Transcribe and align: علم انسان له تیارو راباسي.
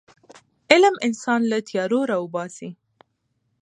علم 0.71 0.95
انسان 1.07 1.41
له 1.51 1.57
تیارو 1.67 1.99
راباسي. 2.11 2.69